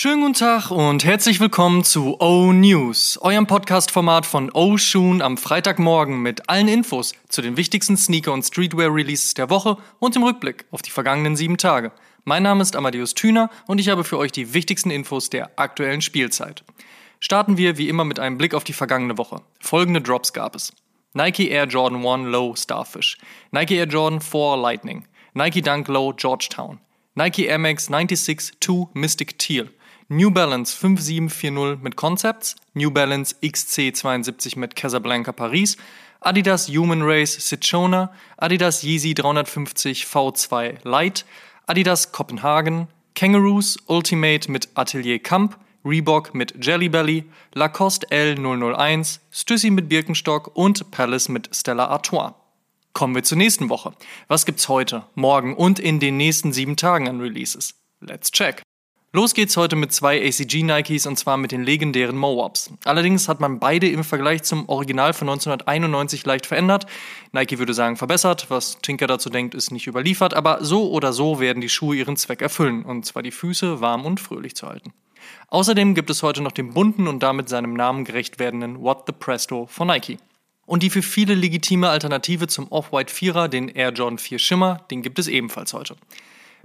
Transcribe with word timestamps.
Schönen 0.00 0.20
guten 0.20 0.34
Tag 0.34 0.70
und 0.70 1.04
herzlich 1.04 1.40
willkommen 1.40 1.82
zu 1.82 2.20
O 2.20 2.52
News, 2.52 3.18
eurem 3.20 3.48
Podcast-Format 3.48 4.26
von 4.26 4.48
O 4.54 4.76
Shoon 4.78 5.20
am 5.20 5.36
Freitagmorgen 5.36 6.22
mit 6.22 6.48
allen 6.48 6.68
Infos 6.68 7.14
zu 7.28 7.42
den 7.42 7.56
wichtigsten 7.56 7.96
Sneaker- 7.96 8.32
und 8.32 8.44
Streetwear-Releases 8.44 9.34
der 9.34 9.50
Woche 9.50 9.76
und 9.98 10.14
im 10.14 10.22
Rückblick 10.22 10.66
auf 10.70 10.82
die 10.82 10.92
vergangenen 10.92 11.34
sieben 11.34 11.56
Tage. 11.56 11.90
Mein 12.22 12.44
Name 12.44 12.62
ist 12.62 12.76
Amadeus 12.76 13.14
Thüner 13.14 13.50
und 13.66 13.80
ich 13.80 13.88
habe 13.88 14.04
für 14.04 14.18
euch 14.18 14.30
die 14.30 14.54
wichtigsten 14.54 14.92
Infos 14.92 15.30
der 15.30 15.58
aktuellen 15.58 16.00
Spielzeit. 16.00 16.62
Starten 17.18 17.56
wir 17.56 17.76
wie 17.76 17.88
immer 17.88 18.04
mit 18.04 18.20
einem 18.20 18.38
Blick 18.38 18.54
auf 18.54 18.62
die 18.62 18.74
vergangene 18.74 19.18
Woche. 19.18 19.42
Folgende 19.58 20.00
Drops 20.00 20.32
gab 20.32 20.54
es. 20.54 20.72
Nike 21.12 21.48
Air 21.48 21.66
Jordan 21.66 22.06
1 22.06 22.30
Low 22.30 22.54
Starfish, 22.54 23.18
Nike 23.50 23.74
Air 23.74 23.88
Jordan 23.88 24.20
4 24.20 24.58
Lightning, 24.58 25.08
Nike 25.34 25.60
Dunk 25.60 25.88
Low 25.88 26.12
Georgetown, 26.12 26.78
Nike 27.16 27.46
Air 27.46 27.58
Max 27.58 27.86
96 27.86 28.60
2 28.60 28.90
Mystic 28.94 29.40
Teal, 29.40 29.70
New 30.10 30.30
Balance 30.30 30.74
5740 30.74 31.82
mit 31.82 31.96
Concepts, 31.96 32.56
New 32.72 32.90
Balance 32.90 33.36
XC72 33.42 34.58
mit 34.58 34.74
Casablanca 34.74 35.32
Paris, 35.32 35.76
Adidas 36.20 36.66
Human 36.68 37.02
Race 37.02 37.38
Citrona, 37.38 38.10
Adidas 38.38 38.82
Yeezy 38.82 39.12
350 39.12 40.06
V2 40.06 40.78
Lite, 40.82 41.24
Adidas 41.66 42.10
Kopenhagen, 42.10 42.88
Kangaroos 43.14 43.76
Ultimate 43.86 44.50
mit 44.50 44.70
Atelier 44.74 45.18
Camp, 45.18 45.58
Reebok 45.84 46.34
mit 46.34 46.64
Jelly 46.64 46.88
Belly, 46.88 47.24
Lacoste 47.52 48.06
L001, 48.08 49.20
Stüssi 49.30 49.68
mit 49.68 49.90
Birkenstock 49.90 50.56
und 50.56 50.90
Palace 50.90 51.28
mit 51.28 51.54
Stella 51.54 51.88
Artois. 51.88 52.32
Kommen 52.94 53.14
wir 53.14 53.24
zur 53.24 53.36
nächsten 53.36 53.68
Woche. 53.68 53.92
Was 54.26 54.46
gibt's 54.46 54.70
heute, 54.70 55.04
morgen 55.14 55.54
und 55.54 55.78
in 55.78 56.00
den 56.00 56.16
nächsten 56.16 56.54
sieben 56.54 56.76
Tagen 56.76 57.08
an 57.10 57.20
Releases? 57.20 57.74
Let's 58.00 58.30
check. 58.30 58.62
Los 59.10 59.32
geht's 59.32 59.56
heute 59.56 59.74
mit 59.74 59.90
zwei 59.90 60.22
ACG 60.22 60.62
Nikes 60.62 61.06
und 61.06 61.18
zwar 61.18 61.38
mit 61.38 61.50
den 61.50 61.62
legendären 61.62 62.14
Moabs. 62.14 62.70
Allerdings 62.84 63.26
hat 63.26 63.40
man 63.40 63.58
beide 63.58 63.88
im 63.88 64.04
Vergleich 64.04 64.42
zum 64.42 64.68
Original 64.68 65.14
von 65.14 65.30
1991 65.30 66.26
leicht 66.26 66.44
verändert. 66.44 66.84
Nike 67.32 67.58
würde 67.58 67.72
sagen 67.72 67.96
verbessert, 67.96 68.50
was 68.50 68.80
Tinker 68.82 69.06
dazu 69.06 69.30
denkt, 69.30 69.54
ist 69.54 69.70
nicht 69.70 69.86
überliefert, 69.86 70.34
aber 70.34 70.62
so 70.62 70.90
oder 70.90 71.14
so 71.14 71.40
werden 71.40 71.62
die 71.62 71.70
Schuhe 71.70 71.96
ihren 71.96 72.18
Zweck 72.18 72.42
erfüllen 72.42 72.84
und 72.84 73.06
zwar 73.06 73.22
die 73.22 73.30
Füße 73.30 73.80
warm 73.80 74.04
und 74.04 74.20
fröhlich 74.20 74.54
zu 74.54 74.68
halten. 74.68 74.92
Außerdem 75.48 75.94
gibt 75.94 76.10
es 76.10 76.22
heute 76.22 76.42
noch 76.42 76.52
den 76.52 76.74
bunten 76.74 77.08
und 77.08 77.22
damit 77.22 77.48
seinem 77.48 77.72
Namen 77.72 78.04
gerecht 78.04 78.38
werdenden 78.38 78.82
What 78.82 79.04
the 79.06 79.14
Presto 79.18 79.64
von 79.70 79.88
Nike. 79.88 80.18
Und 80.66 80.82
die 80.82 80.90
für 80.90 81.00
viele 81.00 81.34
legitime 81.34 81.88
Alternative 81.88 82.46
zum 82.46 82.68
Off-White 82.68 83.14
Vierer, 83.14 83.48
den 83.48 83.68
Air 83.68 83.92
Jordan 83.92 84.18
4 84.18 84.38
Schimmer, 84.38 84.84
den 84.90 85.00
gibt 85.00 85.18
es 85.18 85.28
ebenfalls 85.28 85.72
heute. 85.72 85.96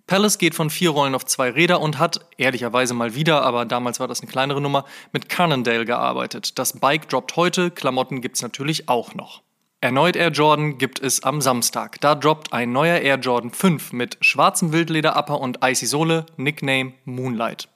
Palace 0.05 0.37
geht 0.37 0.53
von 0.53 0.69
vier 0.69 0.89
Rollen 0.89 1.15
auf 1.15 1.25
zwei 1.25 1.49
Räder 1.49 1.79
und 1.79 1.97
hat, 1.97 2.19
ehrlicherweise 2.37 2.93
mal 2.93 3.15
wieder, 3.15 3.41
aber 3.41 3.65
damals 3.65 3.99
war 3.99 4.07
das 4.07 4.21
eine 4.21 4.29
kleinere 4.29 4.59
Nummer, 4.59 4.85
mit 5.13 5.29
Cannondale 5.29 5.85
gearbeitet. 5.85 6.59
Das 6.59 6.79
Bike 6.79 7.07
droppt 7.07 7.35
heute, 7.35 7.71
Klamotten 7.71 8.21
gibt's 8.21 8.41
natürlich 8.41 8.89
auch 8.89 9.15
noch. 9.15 9.41
Erneut 9.79 10.15
Air 10.15 10.29
Jordan 10.29 10.77
gibt 10.77 11.01
es 11.01 11.23
am 11.23 11.41
Samstag. 11.41 11.99
Da 11.99 12.15
droppt 12.15 12.53
ein 12.53 12.71
neuer 12.71 12.99
Air 12.99 13.17
Jordan 13.17 13.51
5 13.51 13.91
mit 13.91 14.17
schwarzem 14.21 14.71
Wildleder-Upper 14.71 15.39
und 15.39 15.59
Icy 15.61 15.87
Sohle, 15.87 16.25
Nickname 16.37 16.93
Moonlight. 17.05 17.67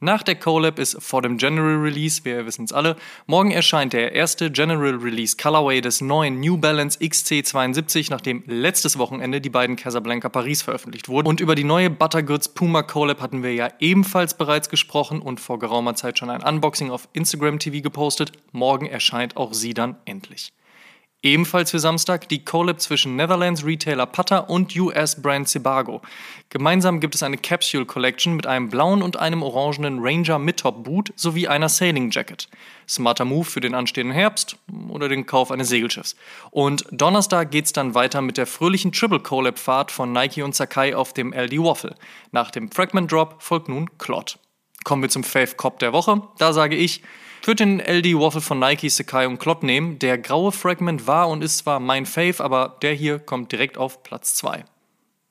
Nach 0.00 0.22
der 0.22 0.34
Collab 0.34 0.78
ist 0.78 1.02
vor 1.02 1.22
dem 1.22 1.38
General 1.38 1.76
Release, 1.76 2.24
wir 2.24 2.46
wissen 2.46 2.64
es 2.64 2.72
alle, 2.72 2.96
morgen 3.26 3.50
erscheint 3.50 3.92
der 3.92 4.12
erste 4.12 4.50
General 4.50 4.94
Release 4.96 5.36
Colorway 5.36 5.80
des 5.80 6.00
neuen 6.00 6.40
New 6.40 6.56
Balance 6.56 6.98
XC72, 6.98 8.08
nachdem 8.10 8.42
letztes 8.46 8.98
Wochenende 8.98 9.40
die 9.40 9.50
beiden 9.50 9.76
Casablanca 9.76 10.28
Paris 10.28 10.62
veröffentlicht 10.62 11.08
wurden. 11.08 11.28
Und 11.28 11.40
über 11.40 11.54
die 11.54 11.64
neue 11.64 11.90
Buttergoods 11.90 12.50
Puma 12.50 12.82
Collab 12.82 13.20
hatten 13.20 13.42
wir 13.42 13.54
ja 13.54 13.68
ebenfalls 13.80 14.34
bereits 14.34 14.68
gesprochen 14.68 15.20
und 15.20 15.40
vor 15.40 15.58
geraumer 15.58 15.94
Zeit 15.94 16.18
schon 16.18 16.30
ein 16.30 16.42
Unboxing 16.42 16.90
auf 16.90 17.08
Instagram 17.12 17.58
TV 17.58 17.82
gepostet. 17.82 18.32
Morgen 18.52 18.86
erscheint 18.86 19.36
auch 19.36 19.54
sie 19.54 19.74
dann 19.74 19.96
endlich. 20.04 20.52
Ebenfalls 21.22 21.70
für 21.70 21.80
Samstag 21.80 22.28
die 22.28 22.44
Collab 22.44 22.80
zwischen 22.80 23.16
Netherlands 23.16 23.64
Retailer 23.64 24.06
Putter 24.06 24.48
und 24.48 24.76
US-Brand 24.76 25.48
Sebago. 25.48 26.02
Gemeinsam 26.50 27.00
gibt 27.00 27.14
es 27.14 27.22
eine 27.22 27.38
Capsule 27.38 27.86
Collection 27.86 28.36
mit 28.36 28.46
einem 28.46 28.68
blauen 28.68 29.02
und 29.02 29.16
einem 29.16 29.42
orangenen 29.42 29.98
Ranger 30.00 30.38
Midtop 30.38 30.84
Boot 30.84 31.12
sowie 31.16 31.48
einer 31.48 31.68
Sailing 31.68 32.10
Jacket. 32.10 32.48
Smarter 32.86 33.24
Move 33.24 33.44
für 33.44 33.60
den 33.60 33.74
anstehenden 33.74 34.14
Herbst 34.14 34.56
oder 34.88 35.08
den 35.08 35.26
Kauf 35.26 35.50
eines 35.50 35.68
Segelschiffs. 35.68 36.16
Und 36.50 36.84
Donnerstag 36.92 37.50
geht's 37.50 37.72
dann 37.72 37.94
weiter 37.94 38.20
mit 38.20 38.36
der 38.36 38.46
fröhlichen 38.46 38.92
Triple 38.92 39.20
Collab 39.20 39.58
Fahrt 39.58 39.90
von 39.90 40.12
Nike 40.12 40.42
und 40.42 40.54
Sakai 40.54 40.94
auf 40.94 41.12
dem 41.12 41.32
LD 41.32 41.58
Waffle. 41.58 41.96
Nach 42.30 42.50
dem 42.50 42.70
Fragment 42.70 43.10
Drop 43.10 43.42
folgt 43.42 43.68
nun 43.68 43.90
Clot. 43.98 44.38
Kommen 44.86 45.02
wir 45.02 45.08
zum 45.08 45.24
Fave 45.24 45.56
Cop 45.56 45.80
der 45.80 45.92
Woche. 45.92 46.22
Da 46.38 46.52
sage 46.52 46.76
ich, 46.76 47.02
ich 47.40 47.48
würde 47.48 47.66
den 47.66 47.80
LD 47.80 48.20
Waffle 48.20 48.40
von 48.40 48.60
Nike, 48.60 48.88
Sakai 48.88 49.26
und 49.26 49.38
Klott 49.40 49.64
nehmen. 49.64 49.98
Der 49.98 50.16
graue 50.16 50.52
Fragment 50.52 51.08
war 51.08 51.28
und 51.28 51.42
ist 51.42 51.58
zwar 51.58 51.80
mein 51.80 52.06
Fave, 52.06 52.36
aber 52.38 52.76
der 52.82 52.92
hier 52.92 53.18
kommt 53.18 53.50
direkt 53.50 53.78
auf 53.78 54.04
Platz 54.04 54.36
2. 54.36 54.64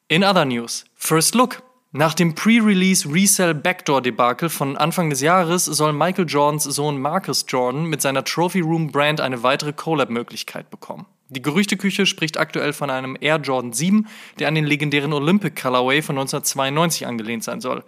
In 0.09 0.25
other 0.25 0.43
news, 0.43 0.83
First 0.95 1.35
Look. 1.35 1.63
Nach 1.93 2.13
dem 2.13 2.35
Pre-Release 2.35 3.07
Resell 3.09 3.53
Backdoor 3.53 4.01
Debakel 4.01 4.49
von 4.49 4.75
Anfang 4.75 5.09
des 5.09 5.21
Jahres 5.21 5.63
soll 5.63 5.93
Michael 5.93 6.25
Jordans 6.27 6.65
Sohn 6.65 6.99
Marcus 6.99 7.45
Jordan 7.47 7.85
mit 7.85 8.01
seiner 8.01 8.25
Trophy 8.25 8.59
Room 8.59 8.91
Brand 8.91 9.21
eine 9.21 9.41
weitere 9.41 9.71
Collab-Möglichkeit 9.71 10.69
bekommen. 10.69 11.05
Die 11.29 11.41
Gerüchteküche 11.41 12.05
spricht 12.05 12.37
aktuell 12.37 12.73
von 12.73 12.89
einem 12.89 13.17
Air 13.21 13.37
Jordan 13.37 13.71
7, 13.71 14.09
der 14.37 14.49
an 14.49 14.55
den 14.55 14.65
legendären 14.65 15.13
Olympic 15.13 15.61
Colorway 15.61 16.01
von 16.01 16.17
1992 16.17 17.07
angelehnt 17.07 17.45
sein 17.45 17.61
soll. 17.61 17.85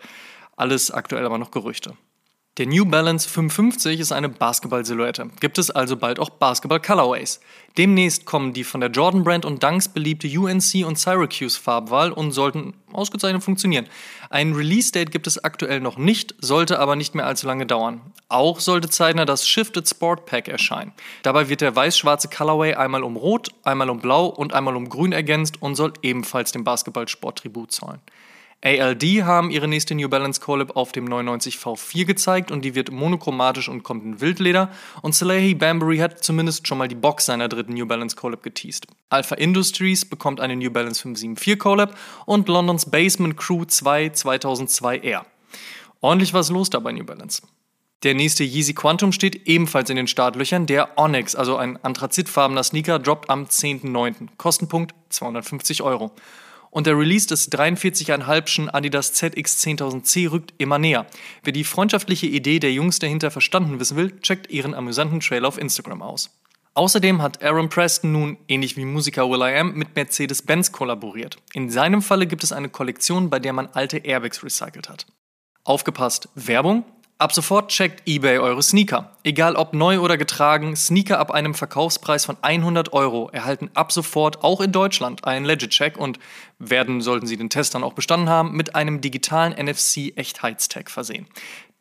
Alles 0.58 0.92
aktuell 0.92 1.26
aber 1.26 1.38
noch 1.38 1.52
Gerüchte. 1.52 1.94
Der 2.58 2.66
New 2.66 2.86
Balance 2.86 3.30
550 3.30 4.00
ist 4.00 4.12
eine 4.12 4.30
Basketball-Silhouette. 4.30 5.30
Gibt 5.40 5.60
es 5.60 5.70
also 5.70 5.96
bald 5.96 6.18
auch 6.18 6.32
Basketball-Colorways. 6.32 7.40
Demnächst 7.78 8.26
kommen 8.26 8.52
die 8.52 8.64
von 8.64 8.82
der 8.82 8.90
Jordan 8.90 9.24
Brand 9.24 9.46
und 9.46 9.62
Dunks 9.62 9.88
beliebte 9.90 10.28
UNC 10.28 10.84
und 10.84 10.98
Syracuse 10.98 11.60
Farbwahl 11.60 12.12
und 12.12 12.32
sollten 12.32 12.74
ausgezeichnet 12.92 13.44
funktionieren. 13.44 13.86
Ein 14.32 14.54
Release-Date 14.54 15.12
gibt 15.12 15.28
es 15.28 15.44
aktuell 15.44 15.82
noch 15.82 16.00
nicht, 16.00 16.34
sollte 16.40 16.80
aber 16.80 16.96
nicht 16.96 17.14
mehr 17.14 17.28
allzu 17.28 17.46
lange 17.46 17.68
dauern. 17.68 18.02
Auch 18.28 18.60
sollte 18.60 18.90
zeitnah 18.90 19.26
das 19.26 19.48
Shifted 19.48 19.88
Sport 19.88 20.26
Pack 20.26 20.48
erscheinen. 20.48 20.94
Dabei 21.22 21.50
wird 21.50 21.62
der 21.62 21.76
weiß-schwarze 21.76 22.28
Colorway 22.28 22.74
einmal 22.74 23.04
um 23.04 23.18
Rot, 23.18 23.50
einmal 23.62 23.92
um 23.92 24.00
Blau 24.00 24.26
und 24.26 24.56
einmal 24.56 24.76
um 24.76 24.90
Grün 24.90 25.12
ergänzt 25.12 25.62
und 25.62 25.76
soll 25.76 25.94
ebenfalls 26.02 26.54
dem 26.54 26.64
Basketballsport 26.64 27.38
Tribut 27.38 27.72
zollen. 27.72 28.02
ALD 28.68 29.24
haben 29.24 29.50
ihre 29.50 29.70
nächste 29.70 29.96
New 29.96 30.10
Balance 30.10 30.42
Collab 30.42 30.76
auf 30.76 30.92
dem 30.92 31.06
99 31.06 31.56
V4 31.56 32.04
gezeigt 32.04 32.52
und 32.52 32.66
die 32.66 32.76
wird 32.76 32.92
monochromatisch 32.92 33.70
und 33.70 33.84
kommt 33.84 34.04
in 34.04 34.20
Wildleder. 34.20 34.70
Und 35.02 35.16
Salehi 35.16 35.56
Bambury 35.56 36.00
hat 36.00 36.22
zumindest 36.22 36.68
schon 36.68 36.78
mal 36.78 36.90
die 36.90 36.96
Box 36.96 37.28
seiner 37.28 37.48
dritten 37.48 37.76
New 37.76 37.86
Balance 37.86 38.18
Collab 38.18 38.44
geteased. 38.44 38.86
Alpha 39.08 39.36
Industries 39.36 40.04
bekommt 40.04 40.42
eine 40.42 40.58
New 40.58 40.70
Balance 40.70 41.02
574 41.02 41.58
Collab 41.58 41.98
und 42.26 42.50
Londons 42.50 42.92
Basement 42.92 43.38
Crew 43.38 43.64
2 43.64 44.10
2002 44.10 44.98
R. 44.98 45.26
Ordentlich 46.02 46.34
was 46.34 46.50
los 46.50 46.70
da 46.70 46.80
bei 46.80 46.92
New 46.92 47.06
Balance. 47.06 47.44
Der 48.04 48.16
nächste 48.16 48.44
Yeezy 48.44 48.74
Quantum 48.74 49.14
steht 49.14 49.48
ebenfalls 49.48 49.90
in 49.90 49.96
den 49.96 50.08
Startlöchern. 50.08 50.66
Der 50.66 50.98
Onyx, 50.98 51.36
also 51.36 51.56
ein 51.56 51.82
anthrazitfarbener 51.86 52.64
Sneaker, 52.64 53.00
droppt 53.00 53.30
am 53.30 53.46
10.09. 53.46 54.28
Kostenpunkt 54.38 54.94
250 55.08 55.84
Euro. 55.84 56.12
Und 56.70 56.88
der 56.88 56.98
Release 56.98 57.28
des 57.28 57.52
43,5 57.52 58.70
Adidas 58.70 59.14
ZX 59.14 59.64
10000C 59.64 60.32
rückt 60.32 60.54
immer 60.58 60.78
näher. 60.78 61.06
Wer 61.44 61.54
die 61.54 61.64
freundschaftliche 61.64 62.28
Idee 62.28 62.60
der 62.60 62.74
Jungs 62.74 63.00
dahinter 63.00 63.32
verstanden 63.32 63.80
wissen 63.80 63.98
will, 63.98 64.20
checkt 64.22 64.52
ihren 64.52 64.74
amüsanten 64.74 65.20
Trailer 65.20 65.48
auf 65.48 65.58
Instagram 65.58 66.02
aus. 66.02 66.30
Außerdem 66.78 67.24
hat 67.24 67.42
Aaron 67.42 67.70
Preston 67.70 68.12
nun, 68.12 68.38
ähnlich 68.48 68.78
wie 68.78 68.86
Musiker 68.86 69.28
Will.i.am, 69.32 69.74
mit 69.74 69.96
Mercedes-Benz 69.96 70.72
kollaboriert. 70.72 71.38
In 71.54 71.72
seinem 71.72 72.04
Falle 72.04 72.28
gibt 72.28 72.44
es 72.44 72.52
eine 72.52 72.70
Kollektion, 72.70 73.32
bei 73.32 73.40
der 73.40 73.52
man 73.52 73.68
alte 73.74 73.98
Airbags 73.98 74.44
recycelt 74.44 74.88
hat. 74.88 75.08
Aufgepasst, 75.64 76.30
Werbung? 76.36 76.86
Ab 77.20 77.34
sofort 77.34 77.70
checkt 77.70 78.08
eBay 78.08 78.38
eure 78.38 78.62
Sneaker. 78.62 79.10
Egal 79.24 79.56
ob 79.56 79.74
neu 79.74 80.02
oder 80.02 80.18
getragen, 80.18 80.76
Sneaker 80.76 81.18
ab 81.18 81.32
einem 81.32 81.56
Verkaufspreis 81.56 82.26
von 82.26 82.38
100 82.44 82.94
Euro 82.94 83.30
erhalten 83.34 83.72
ab 83.74 83.92
sofort 83.92 84.44
auch 84.44 84.62
in 84.62 84.72
Deutschland 84.72 85.26
einen 85.26 85.44
Legit-Check 85.44 85.98
und 85.98 86.20
werden, 86.60 87.02
sollten 87.02 87.26
sie 87.26 87.36
den 87.36 87.50
Test 87.50 87.74
dann 87.74 87.84
auch 87.84 87.94
bestanden 87.94 88.30
haben, 88.30 88.56
mit 88.56 88.76
einem 88.76 89.02
digitalen 89.02 89.54
NFC-Echtheitstag 89.54 90.92
versehen. 90.92 91.26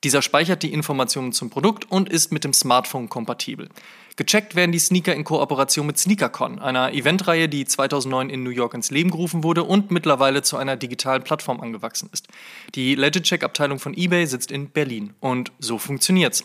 Dieser 0.05 0.23
speichert 0.23 0.63
die 0.63 0.73
Informationen 0.73 1.33
zum 1.33 1.51
Produkt 1.51 1.91
und 1.91 2.09
ist 2.09 2.33
mit 2.33 2.45
dem 2.45 2.53
Smartphone 2.53 3.09
kompatibel. 3.09 3.69
Gecheckt 4.17 4.55
werden 4.55 4.73
die 4.73 4.79
Sneaker 4.79 5.15
in 5.15 5.25
Kooperation 5.25 5.87
mit 5.87 5.99
SneakerCon, 5.99 6.59
einer 6.59 6.93
Eventreihe, 6.93 7.49
die 7.49 7.67
2009 7.67 8.31
in 8.31 8.43
New 8.43 8.51
York 8.51 8.73
ins 8.73 8.91
Leben 8.91 9.11
gerufen 9.11 9.45
wurde 9.45 9.63
und 9.65 9.91
mittlerweile 9.91 10.43
zu 10.43 10.57
einer 10.57 10.77
digitalen 10.77 11.23
Plattform 11.23 11.61
angewachsen 11.61 12.09
ist. 12.13 12.29
Die 12.75 12.95
Legit-Check-Abteilung 12.95 13.79
von 13.79 13.95
eBay 13.95 14.27
sitzt 14.27 14.51
in 14.51 14.71
Berlin 14.71 15.13
und 15.21 15.53
so 15.59 15.77
funktioniert's. 15.77 16.45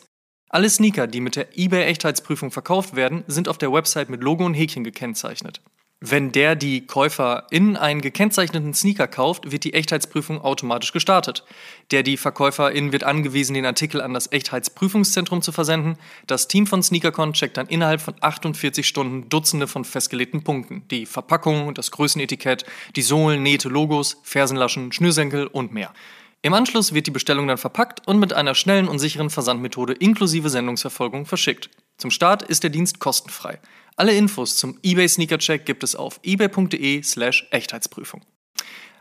Alle 0.50 0.70
Sneaker, 0.70 1.08
die 1.08 1.22
mit 1.22 1.38
der 1.38 1.58
eBay-Echtheitsprüfung 1.58 2.52
verkauft 2.52 2.98
werden, 2.98 3.24
sind 3.28 3.48
auf 3.48 3.58
der 3.58 3.72
Website 3.72 4.10
mit 4.10 4.22
Logo 4.22 4.46
und 4.46 4.54
Häkchen 4.54 4.84
gekennzeichnet. 4.84 5.62
Wenn 6.04 6.32
der 6.32 6.56
die 6.56 6.88
Käufer 6.88 7.46
in 7.52 7.78
einen 7.78 8.02
gekennzeichneten 8.02 8.74
Sneaker 8.74 9.08
kauft, 9.08 9.52
wird 9.52 9.64
die 9.64 9.76
Echtheitsprüfung 9.76 10.42
automatisch 10.42 10.94
gestartet. 10.94 11.44
Der 11.92 12.02
die 12.02 12.18
Verkäuferin 12.18 12.92
wird 12.92 13.04
angewiesen, 13.04 13.54
den 13.54 13.68
Artikel 13.68 14.02
an 14.02 14.16
das 14.16 14.32
Echtheitsprüfungszentrum 14.32 15.44
zu 15.44 15.52
versenden. 15.52 16.00
Das 16.26 16.48
Team 16.48 16.66
von 16.66 16.82
SneakerCon 16.82 17.34
checkt 17.34 17.58
dann 17.58 17.68
innerhalb 17.68 18.02
von 18.02 18.16
48 18.20 18.88
Stunden 18.88 19.30
Dutzende 19.30 19.68
von 19.68 19.86
festgelegten 19.86 20.44
Punkten. 20.44 20.88
Die 20.90 21.06
Verpackung, 21.06 21.76
das 21.76 21.92
Größenetikett, 21.92 22.66
die 22.96 23.04
Sohlen, 23.04 23.44
Nähte, 23.44 23.70
Logos, 23.70 24.18
Fersenlaschen, 24.24 24.92
Schnürsenkel 24.92 25.46
und 25.46 25.72
mehr. 25.72 25.94
Im 26.42 26.56
Anschluss 26.56 26.96
wird 26.96 27.06
die 27.06 27.12
Bestellung 27.12 27.48
dann 27.48 27.60
verpackt 27.60 28.08
und 28.08 28.18
mit 28.18 28.34
einer 28.34 28.56
schnellen 28.56 28.88
und 28.88 28.98
sicheren 28.98 29.30
Versandmethode 29.30 29.94
inklusive 29.94 30.50
Sendungsverfolgung 30.50 31.28
verschickt. 31.28 31.70
Zum 31.98 32.10
Start 32.10 32.42
ist 32.42 32.64
der 32.64 32.72
Dienst 32.72 32.98
kostenfrei. 32.98 33.60
Alle 33.96 34.14
Infos 34.14 34.56
zum 34.58 34.78
eBay 34.84 35.08
Sneaker 35.08 35.38
Check 35.38 35.66
gibt 35.66 35.84
es 35.84 35.96
auf 35.96 36.20
ebay.de/slash 36.24 37.48
Echtheitsprüfung. 37.52 38.22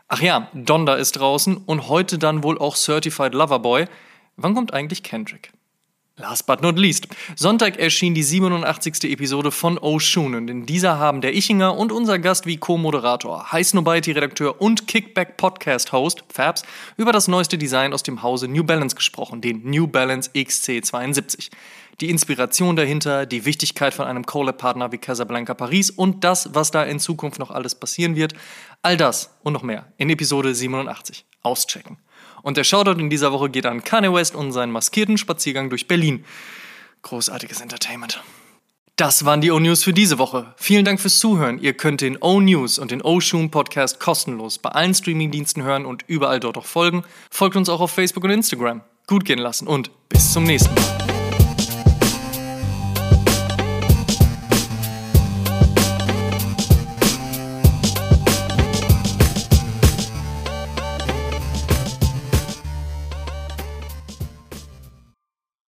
Ach 0.07 0.21
ja, 0.21 0.49
Donda 0.53 0.95
ist 0.95 1.13
draußen 1.13 1.57
und 1.57 1.87
heute 1.87 2.17
dann 2.17 2.43
wohl 2.43 2.57
auch 2.57 2.75
Certified 2.75 3.33
Loverboy. 3.33 3.85
Wann 4.35 4.53
kommt 4.53 4.73
eigentlich 4.73 5.03
Kendrick? 5.03 5.53
Last 6.21 6.45
but 6.45 6.61
not 6.61 6.77
least. 6.77 7.07
Sonntag 7.35 7.79
erschien 7.79 8.13
die 8.13 8.21
87. 8.21 9.05
Episode 9.05 9.49
von 9.49 9.79
Oshun 9.79 10.35
und 10.35 10.49
in 10.49 10.67
dieser 10.67 10.99
haben 10.99 11.19
der 11.21 11.33
Ichinger 11.33 11.75
und 11.75 11.91
unser 11.91 12.19
Gast 12.19 12.45
wie 12.45 12.57
Co-Moderator, 12.57 13.51
High 13.51 13.65
Snobiety-Redakteur 13.65 14.61
und 14.61 14.87
Kickback-Podcast-Host 14.87 16.23
Fabs 16.31 16.61
über 16.95 17.11
das 17.11 17.27
neueste 17.27 17.57
Design 17.57 17.91
aus 17.91 18.03
dem 18.03 18.21
Hause 18.21 18.47
New 18.47 18.63
Balance 18.63 18.95
gesprochen, 18.95 19.41
den 19.41 19.67
New 19.67 19.87
Balance 19.87 20.29
XC72 20.35 21.49
die 21.99 22.09
Inspiration 22.09 22.75
dahinter, 22.75 23.25
die 23.25 23.45
Wichtigkeit 23.45 23.93
von 23.93 24.05
einem 24.05 24.25
Collab-Partner 24.25 24.91
wie 24.91 24.97
Casablanca 24.97 25.53
Paris 25.53 25.91
und 25.91 26.23
das, 26.23 26.53
was 26.55 26.71
da 26.71 26.83
in 26.83 26.99
Zukunft 26.99 27.37
noch 27.39 27.51
alles 27.51 27.75
passieren 27.75 28.15
wird. 28.15 28.33
All 28.81 28.97
das 28.97 29.37
und 29.43 29.53
noch 29.53 29.61
mehr 29.61 29.91
in 29.97 30.09
Episode 30.09 30.55
87. 30.55 31.25
Auschecken. 31.43 31.97
Und 32.43 32.57
der 32.57 32.63
Shoutout 32.63 32.99
in 32.99 33.09
dieser 33.09 33.31
Woche 33.31 33.49
geht 33.49 33.65
an 33.65 33.83
Kanye 33.83 34.13
West 34.13 34.35
und 34.35 34.51
seinen 34.51 34.71
maskierten 34.71 35.17
Spaziergang 35.17 35.69
durch 35.69 35.87
Berlin. 35.87 36.25
Großartiges 37.03 37.61
Entertainment. 37.61 38.21
Das 38.95 39.25
waren 39.25 39.41
die 39.41 39.49
O-News 39.51 39.83
für 39.83 39.93
diese 39.93 40.19
Woche. 40.19 40.53
Vielen 40.57 40.85
Dank 40.85 40.99
fürs 40.99 41.17
Zuhören. 41.17 41.57
Ihr 41.59 41.73
könnt 41.73 42.01
den 42.01 42.17
O-News 42.17 42.77
und 42.77 42.91
den 42.91 43.01
O-Shoom 43.01 43.49
Podcast 43.49 43.99
kostenlos 43.99 44.59
bei 44.59 44.69
allen 44.69 44.93
Streamingdiensten 44.93 45.63
hören 45.63 45.85
und 45.85 46.03
überall 46.07 46.39
dort 46.39 46.57
auch 46.57 46.65
folgen. 46.65 47.03
Folgt 47.31 47.55
uns 47.55 47.69
auch 47.69 47.81
auf 47.81 47.91
Facebook 47.91 48.23
und 48.23 48.29
Instagram. 48.29 48.81
Gut 49.07 49.25
gehen 49.25 49.39
lassen 49.39 49.67
und 49.67 49.89
bis 50.09 50.33
zum 50.33 50.43
nächsten 50.43 50.75
Mal. 50.75 51.10